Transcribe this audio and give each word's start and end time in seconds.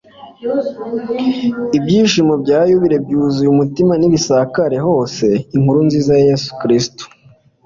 ibyishimo 1.77 2.33
bya 2.43 2.59
yubile 2.69 2.97
byuzuye 3.05 3.49
umutima 3.51 3.93
nibisakare 3.97 4.77
hose. 4.87 5.25
inkuru 5.55 5.79
nziza 5.87 6.11
ya 6.15 6.23
yezu 6.27 6.49
kristu 6.61 7.03